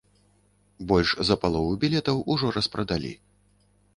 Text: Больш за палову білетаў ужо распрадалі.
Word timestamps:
Больш 0.91 1.11
за 1.29 1.35
палову 1.43 1.77
білетаў 1.85 2.17
ужо 2.37 2.47
распрадалі. 2.57 3.13